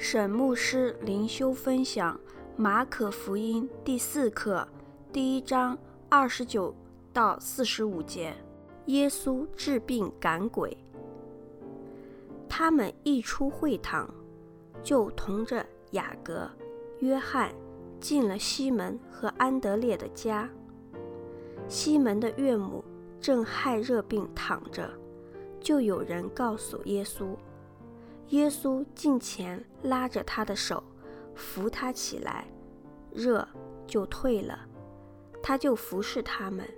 [0.00, 2.14] 沈牧师灵修分享
[2.54, 4.66] 《马可福音》第四课
[5.12, 5.76] 第一章
[6.08, 6.72] 二十九
[7.12, 8.32] 到四十五节。
[8.86, 10.74] 耶稣治病赶鬼。
[12.48, 14.08] 他们一出会堂，
[14.84, 16.48] 就同着雅各、
[17.00, 17.52] 约翰
[17.98, 20.48] 进了西门和安德烈的家。
[21.66, 22.84] 西门的岳母
[23.20, 24.88] 正害热病躺着，
[25.58, 27.36] 就有人告诉耶稣。
[28.30, 30.82] 耶稣近前拉着他的手，
[31.34, 32.46] 扶他起来，
[33.10, 33.46] 热
[33.86, 34.66] 就退了，
[35.42, 36.68] 他就服侍他们。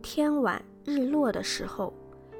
[0.00, 1.92] 天晚日落的时候，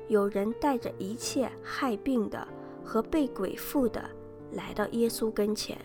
[0.08, 2.48] 有人带着一切害病的
[2.82, 4.02] 和被鬼附的
[4.52, 5.78] 来到耶稣跟前，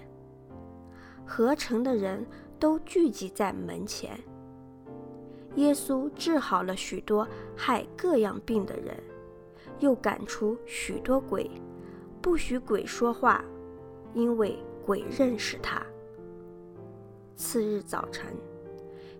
[1.25, 2.25] 合城的人
[2.57, 4.17] 都聚集在门前。
[5.55, 8.95] 耶稣治好了许多害各样病的人。
[9.79, 11.49] 又赶出许多鬼，
[12.21, 13.43] 不许鬼说话，
[14.13, 15.81] 因为鬼认识他。
[17.35, 18.35] 次日早晨，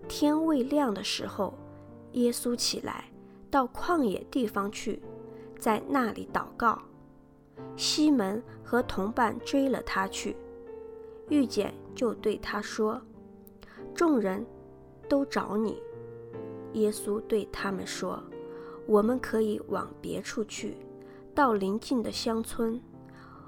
[0.06, 1.54] 天未亮的时候，
[2.12, 3.10] 耶稣起来，
[3.50, 5.00] 到旷野地方去，
[5.58, 6.78] 在那里祷告。
[7.76, 10.36] 西门和同伴追了他去，
[11.28, 13.00] 遇见就对他说
[13.94, 14.44] ：“众人
[15.08, 15.82] 都找你。”
[16.74, 18.22] 耶稣对他们说。
[18.90, 20.76] 我们可以往别处去，
[21.32, 22.82] 到邻近的乡村，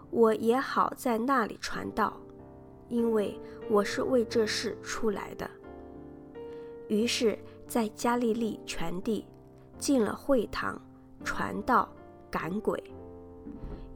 [0.09, 2.17] 我也好在那里传道，
[2.89, 3.37] 因为
[3.69, 5.51] 我是为这事出来的。
[6.87, 9.27] 于是，在加利利全地
[9.81, 10.81] 进了会堂，
[11.25, 11.89] 传道
[12.31, 12.81] 赶鬼。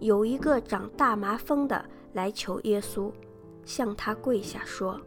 [0.00, 3.12] 有一个长大麻风的来求耶稣，
[3.64, 5.00] 向他跪下说：“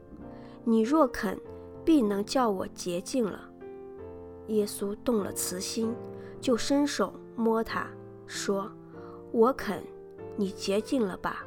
[0.63, 1.37] 你若肯，
[1.83, 3.47] 必能叫我洁净了。”
[4.49, 5.95] 耶稣动了慈心。
[6.41, 7.85] 就伸手摸他，
[8.25, 8.71] 说
[9.33, 9.83] ：“我肯，
[10.37, 11.45] 你洁净了吧。”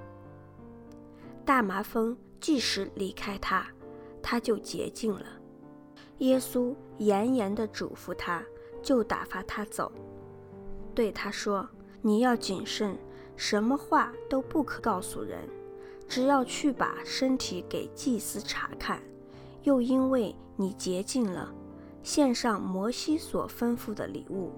[1.46, 3.66] 大麻风即时离开他，
[4.22, 5.24] 他就洁净了。
[6.18, 8.44] 耶稣严严地嘱咐他，
[8.82, 9.90] 就打发他走，
[10.94, 11.66] 对他说
[12.02, 12.98] ：“你要谨慎，
[13.34, 15.48] 什么话都不可告诉人，
[16.06, 19.02] 只要去把身体给祭司查看。
[19.62, 21.50] 又因为你洁净了，
[22.02, 24.50] 献上摩西所吩咐的礼物。”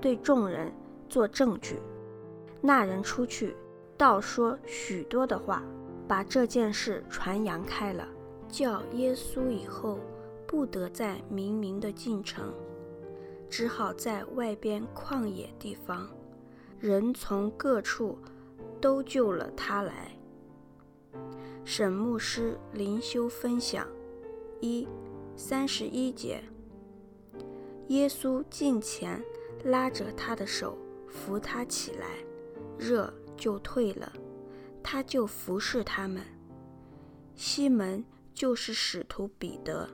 [0.00, 0.72] 对众人
[1.08, 1.80] 做证据，
[2.60, 3.56] 那人出去，
[3.96, 5.62] 倒说许多的话，
[6.08, 8.08] 把这件事传扬开了，
[8.48, 10.00] 叫耶稣以后
[10.44, 12.52] 不得再明明的进城，
[13.48, 16.08] 只好在外边旷野地方，
[16.80, 18.18] 人从各处
[18.80, 20.10] 都救了他来。
[21.64, 23.86] 沈牧师灵修分享
[24.60, 24.88] 一
[25.36, 26.42] 三十一节，
[27.88, 29.22] 耶稣近前。
[29.64, 30.76] 拉着他的手，
[31.06, 32.16] 扶他起来，
[32.76, 34.12] 热就退了，
[34.82, 36.20] 他就服侍他们。
[37.36, 38.04] 西门
[38.34, 39.88] 就是使徒彼得，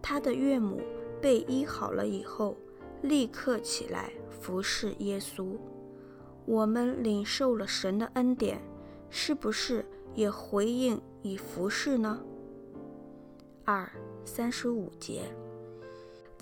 [0.00, 0.80] 他的岳母
[1.20, 2.56] 被医好了以后，
[3.02, 5.54] 立刻起来服侍耶稣。
[6.46, 8.58] 我们领受了神的恩典，
[9.10, 9.84] 是不是
[10.14, 12.24] 也回应以服侍呢？
[13.66, 13.86] 二
[14.24, 15.24] 三十五节，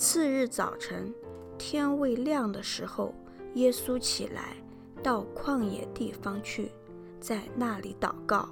[0.05, 1.15] 次日早晨。
[1.57, 3.15] 天未亮的时候，
[3.55, 4.57] 耶稣起来，
[5.01, 6.73] 到旷野地方去，
[7.21, 8.49] 在那里祷告。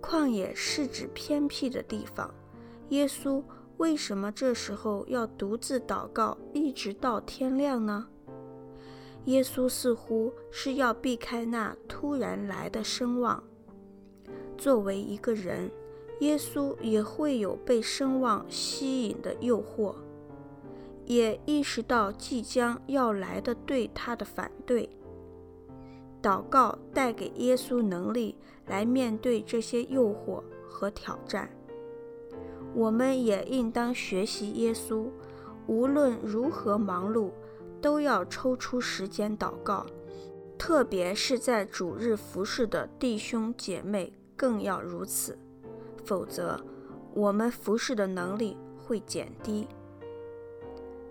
[0.00, 2.32] 旷野是指偏僻的地方。
[2.88, 3.42] 耶稣
[3.76, 8.08] 为什么这时候要独自祷告，一直到天亮呢？
[9.26, 13.44] 耶稣似乎是要避开那突然来的声望。
[14.56, 15.70] 作为一个人，
[16.20, 19.94] 耶稣也会有被声望吸引的诱惑。
[21.14, 24.88] 也意识到即将要来的对他的反对，
[26.22, 28.36] 祷告带给耶稣能力
[28.66, 31.50] 来面对这些诱惑和挑战。
[32.74, 35.06] 我们也应当学习耶稣，
[35.66, 37.30] 无论如何忙碌，
[37.80, 39.84] 都要抽出时间祷告，
[40.56, 45.36] 特别是在主日服侍的弟兄姐妹更要如此，
[46.04, 46.58] 否则
[47.12, 49.66] 我们服侍的能力会减低。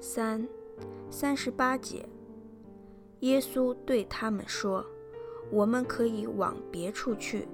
[0.03, 0.47] 三
[1.11, 2.09] 三十八节，
[3.19, 4.83] 耶稣对他们说
[5.53, 7.47] ：“我们可以往别处去，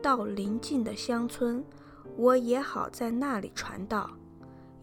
[0.00, 1.64] 到邻近的乡村，
[2.16, 4.08] 我也好在那里传道，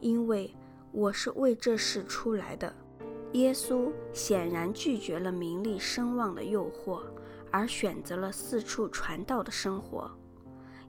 [0.02, 0.54] 因为
[0.92, 2.76] 我是为这事出来的。”
[3.32, 7.00] 耶稣显然拒绝了名利声望的诱惑，
[7.50, 10.12] 而选择了四处传道的生活，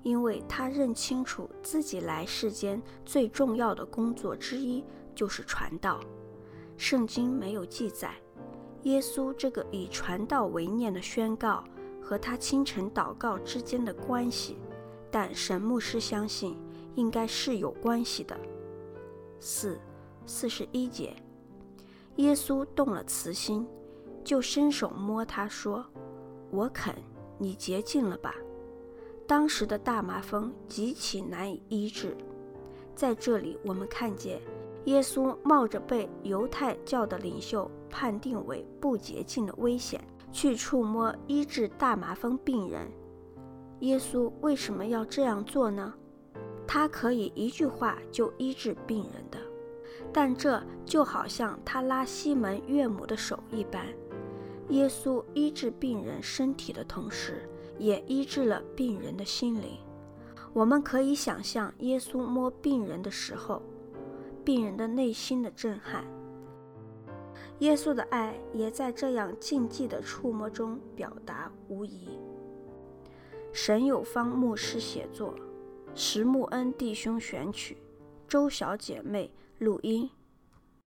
[0.02, 4.84] 因为他认清楚自己来世间最重要的工作之一
[5.16, 5.98] 就是传道。
[6.76, 8.14] 圣经没有记载，
[8.82, 11.64] 耶稣这个以传道为念的宣告
[12.00, 14.58] 和他清晨祷告之间的关系，
[15.10, 16.56] 但沈牧师相信
[16.94, 18.38] 应该是有关系的。
[19.40, 19.80] 四
[20.26, 21.16] 四十一节，
[22.16, 23.66] 耶稣动了慈心，
[24.22, 25.84] 就伸手摸他说
[26.52, 26.94] ：“我肯，
[27.38, 28.34] 你洁净了吧。”
[29.26, 32.16] 当时的大麻风极其难以医治，
[32.94, 34.40] 在这里我们看见
[34.86, 40.00] 耶稣冒着被犹太教的领袖判定为不洁净的危险，
[40.32, 42.90] 去触摸医治大麻风病人。
[43.80, 45.92] 耶稣为什么要这样做呢？
[46.66, 49.38] 他可以一句话就医治病人的，
[50.12, 53.86] 但这就好像他拉西门岳母的手一般。
[54.70, 57.48] 耶稣医治病人身体的同时，
[57.78, 59.78] 也医治了病人的心灵。
[60.52, 63.62] 我们可以想象耶稣摸病人的时候，
[64.46, 66.04] 病人的内心的震撼。
[67.58, 72.20] 耶稣的爱也在这样静寂的触摸中表达无疑。
[73.52, 75.34] 沈有方牧师写作，
[75.96, 77.76] 石木恩弟兄选曲，
[78.28, 80.08] 周小姐妹录音。